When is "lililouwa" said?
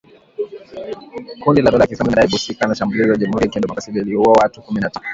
3.93-4.33